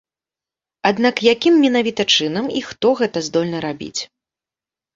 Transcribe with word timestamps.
Аднак 0.89 1.15
якім 1.33 1.53
менавіта 1.67 2.03
чынам 2.17 2.45
і 2.61 2.65
хто 2.73 2.87
гэта 3.05 3.25
здольны 3.29 3.65
рабіць? 3.69 3.97